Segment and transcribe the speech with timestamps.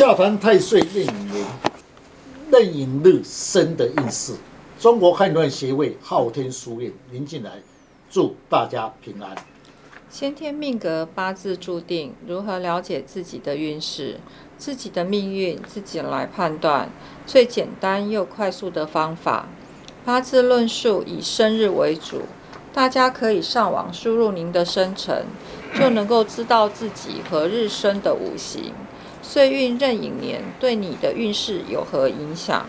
[0.00, 1.46] 下凡太岁壬寅年，
[2.50, 4.32] 壬寅日生的运势。
[4.78, 7.50] 中国汉乱协会昊天书院林进来，
[8.10, 9.36] 祝大家平安。
[10.08, 14.18] 先天命格八字注定，如何了解自己的运势、
[14.56, 16.88] 自己的命运，自己来判断。
[17.26, 19.50] 最简单又快速的方法，
[20.02, 22.22] 八字论述以生日为主。
[22.72, 25.26] 大家可以上网输入您的生辰，
[25.78, 28.72] 就能够知道自己何日生的五行、
[29.22, 32.66] 岁运、壬寅年对你的运势有何影响。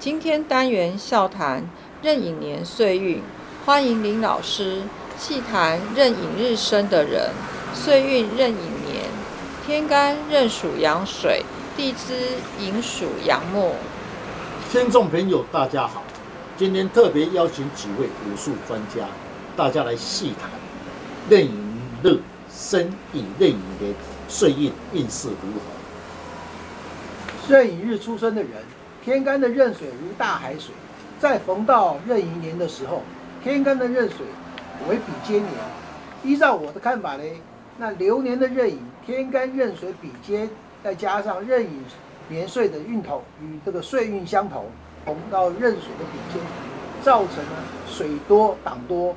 [0.00, 1.68] 今天单元笑谈
[2.02, 3.22] 壬寅年岁运，
[3.64, 4.82] 欢迎林老师。
[5.16, 7.30] 细谈壬寅日生的人，
[7.72, 9.04] 岁运壬寅年，
[9.64, 11.44] 天干壬属阳水，
[11.76, 13.76] 地支寅属阳木。
[14.72, 16.02] 听众朋友，大家好，
[16.56, 19.06] 今天特别邀请几位武术专家，
[19.56, 20.50] 大家来细谈
[21.30, 22.18] 壬寅日
[22.52, 23.94] 生以壬寅年
[24.28, 25.83] 岁运运势如何。
[27.48, 28.50] 壬寅日出生的人，
[29.04, 30.74] 天干的壬水如大海水，
[31.20, 33.02] 在逢到壬寅年的时候，
[33.42, 34.26] 天干的壬水。
[34.88, 35.52] 为比肩年，
[36.24, 37.22] 依照我的看法呢，
[37.78, 40.50] 那流年的壬寅，天干壬水比肩，
[40.82, 41.70] 再加上壬寅
[42.28, 44.66] 年岁的运头与这个岁运相同，
[45.06, 46.42] 逢到壬水的比肩，
[47.02, 49.14] 造成了水多挡多，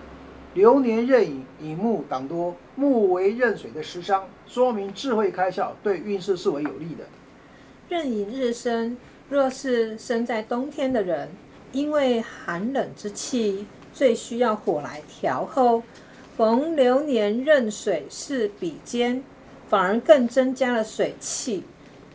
[0.54, 7.04] 流年壬寅寅木挡多，木为壬水的食伤，说明智慧开窍，对运势是为有利的。
[7.90, 8.98] 壬寅日生，
[9.30, 11.30] 若是生在冬天的人，
[11.72, 13.66] 因为寒冷之气。
[13.94, 15.82] 最需要火来调候，
[16.36, 19.24] 逢流年壬水是比肩，
[19.68, 21.64] 反而更增加了水气。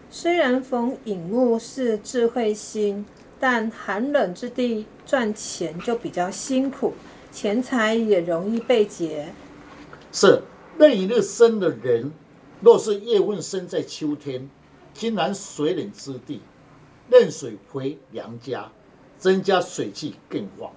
[0.08, 3.04] 虽然逢引木是智慧星，
[3.40, 6.92] 但寒冷之地赚钱就比较辛苦，
[7.32, 9.32] 钱财也容易被劫。
[10.12, 10.42] 是
[10.78, 12.12] 壬寅日生的人，
[12.60, 14.48] 若是夜问生在秋天，
[14.94, 16.40] 金南水冷之地，
[17.10, 18.70] 壬水回娘家，
[19.18, 20.72] 增加水气更旺。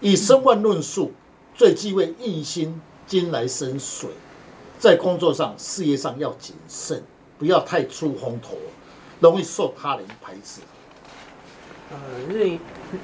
[0.00, 1.12] 以生万论述，
[1.54, 4.10] 最忌讳印星金来生水，
[4.78, 7.02] 在工作上、事业上要谨慎，
[7.38, 8.56] 不要太出风头，
[9.20, 10.60] 容易受他人排斥。
[11.90, 11.98] 呃，
[12.28, 12.58] 壬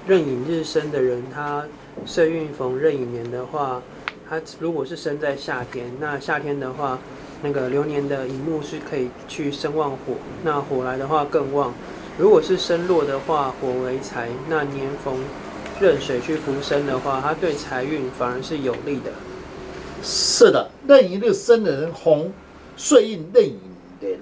[0.06, 1.64] 壬寅日生的人，他
[2.04, 3.81] 岁运逢壬寅年的话，
[4.28, 6.98] 他如果是生在夏天，那夏天的话，
[7.42, 10.14] 那个流年的寅木是可以去生旺火，
[10.44, 11.75] 那火来的话更旺。
[12.16, 15.16] 如果是生落的话，火为财，那年逢。
[15.81, 19.10] 壬水去扶生的话，它对财运反而是有利的。
[20.00, 22.32] 是的，壬寅日生的人，红
[22.76, 23.58] 岁运壬寅
[23.98, 24.20] 年，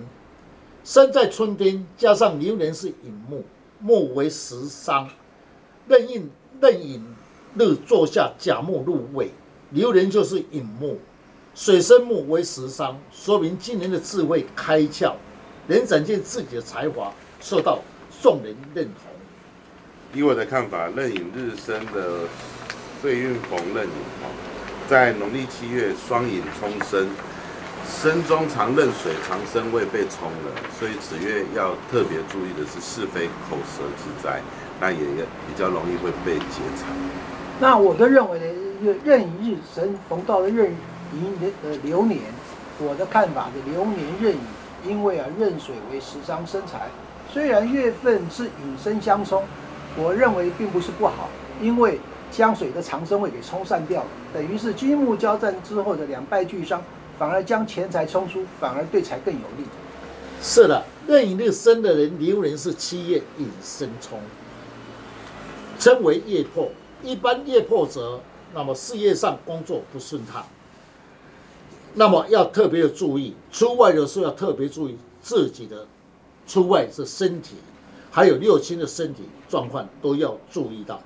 [0.82, 3.44] 生在春天，加上流年是寅木，
[3.78, 5.10] 木为食伤，
[5.88, 6.30] 壬寅
[6.60, 7.04] 壬寅
[7.58, 9.30] 日坐下甲木入位，
[9.70, 10.96] 流年就是寅木，
[11.54, 15.14] 水生木为食伤，说明今年的智慧开窍，
[15.66, 17.80] 能展现自己的才华，受到
[18.22, 19.10] 众人认同。
[20.14, 22.20] 以我的看法，壬寅日生的
[23.02, 23.90] 岁运逢壬寅
[24.22, 24.30] 哦，
[24.88, 27.08] 在农历七月双寅冲生，
[27.86, 34.40] 生中藏壬水，藏生未被冲了，所以子月要特别注意的是是非口舌之灾，
[34.80, 36.86] 那也比较容易会被劫财。
[37.60, 40.72] 那我的认为呢，壬寅日生逢到了壬
[41.12, 42.20] 寅的流年，
[42.78, 44.40] 我的看法是流年壬寅，
[44.86, 46.88] 因为啊壬水为食伤生财，
[47.32, 49.42] 虽然月份是寅申相冲。
[49.96, 51.28] 我认为并不是不好，
[51.60, 51.98] 因为
[52.30, 56.80] 将水的长生位给冲散掉了，等于是金木交战之后的两败俱伤，
[57.18, 59.64] 反而将钱财冲出，反而对财更有利。
[60.40, 64.20] 是的，壬寅日生的人，流年是七月引申冲，
[65.76, 66.68] 称为夜破。
[67.02, 68.20] 一般夜破者，
[68.54, 70.46] 那么事业上工作不顺畅，
[71.94, 75.86] 那么要特别的注意，出外的时候要特别注意自己的
[76.46, 77.56] 出外是身体。
[78.12, 81.00] 还有六亲的身体状况都要注意到。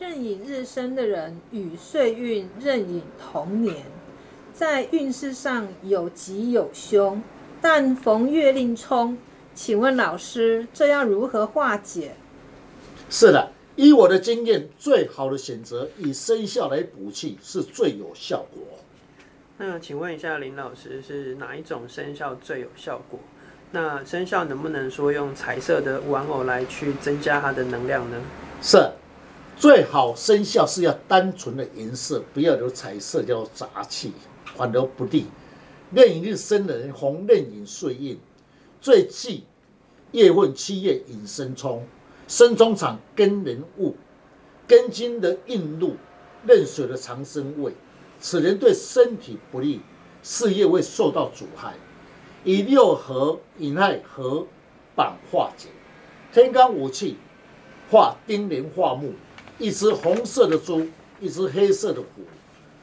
[0.00, 3.86] 壬寅日生的人与岁运壬寅同年，
[4.52, 7.22] 在运势上有吉有凶，
[7.60, 9.16] 但逢月令冲，
[9.54, 12.16] 请问老师，这要如何化解？
[13.08, 18.62] 是的，依我的经验，最好的选择以生肖来补气是最有效果。
[19.62, 23.20] 那请问一下林老师，是哪一种生肖最有效果？
[23.72, 28.16] 那生肖能不能说用彩色的玩偶来去增加它的能量呢？
[28.62, 28.90] 是，
[29.58, 34.14] 最好生肖是要单纯的颜色，不要有彩色，叫杂气，
[34.56, 35.26] 反而不利。
[35.90, 38.18] 壬寅日生人，红壬寅岁印，
[38.80, 39.44] 最忌
[40.12, 41.86] 夜问七月引申冲，
[42.26, 43.94] 申冲场根人物，
[44.66, 45.96] 根金的印入
[46.46, 47.74] 壬水的长生位，
[48.20, 49.80] 此人对身体不利，
[50.22, 51.74] 事业会受到阻碍。
[52.44, 54.46] 以六合引亥合
[54.94, 55.68] 绑化解。
[56.32, 57.16] 天干五气
[57.90, 59.12] 化丁零化木，
[59.58, 60.86] 一只红色的猪，
[61.20, 62.22] 一只黑色的虎，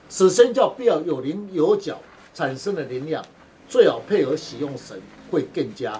[0.10, 1.98] 此生叫必要有棱有角，
[2.34, 3.24] 产生的能量，
[3.70, 5.02] 最好配合使用神
[5.32, 6.00] 会更佳。